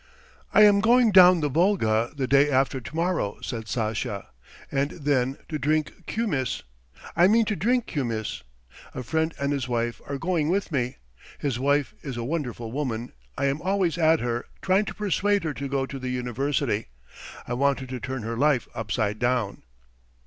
[0.51, 4.29] "I am going down the Volga the day after tomorrow," said Sasha,
[4.71, 6.63] "and then to drink koumiss.
[7.15, 8.41] I mean to drink koumiss.
[8.95, 10.97] A friend and his wife are going with me.
[11.37, 15.53] His wife is a wonderful woman; I am always at her, trying to persuade her
[15.53, 16.87] to go to the university.
[17.47, 19.61] I want her to turn her life upside down."